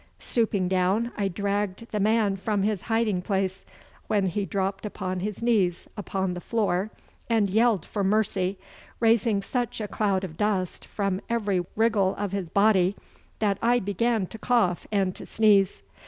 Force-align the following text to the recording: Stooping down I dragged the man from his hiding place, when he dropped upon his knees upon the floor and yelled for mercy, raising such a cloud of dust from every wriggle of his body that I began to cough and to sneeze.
Stooping 0.17 0.67
down 0.67 1.11
I 1.15 1.27
dragged 1.27 1.85
the 1.91 1.99
man 1.99 2.35
from 2.35 2.63
his 2.63 2.81
hiding 2.89 3.21
place, 3.21 3.65
when 4.07 4.25
he 4.25 4.47
dropped 4.47 4.83
upon 4.83 5.19
his 5.19 5.43
knees 5.43 5.87
upon 5.95 6.33
the 6.33 6.41
floor 6.41 6.89
and 7.29 7.51
yelled 7.51 7.85
for 7.85 8.03
mercy, 8.03 8.57
raising 8.99 9.43
such 9.43 9.79
a 9.79 9.87
cloud 9.87 10.23
of 10.23 10.37
dust 10.37 10.85
from 10.87 11.21
every 11.29 11.63
wriggle 11.75 12.15
of 12.15 12.31
his 12.31 12.49
body 12.49 12.95
that 13.37 13.59
I 13.61 13.77
began 13.79 14.25
to 14.25 14.39
cough 14.39 14.87
and 14.91 15.13
to 15.15 15.25
sneeze. 15.27 15.83